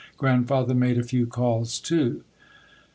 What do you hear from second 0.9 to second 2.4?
a few calls, too.